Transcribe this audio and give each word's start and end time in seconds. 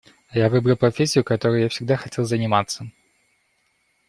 Я 0.33 0.49
выбрал 0.49 0.77
профессию, 0.77 1.23
которой 1.23 1.61
я 1.61 1.69
всегда 1.69 1.95
хотел 1.95 2.25
заниматься. 2.25 2.89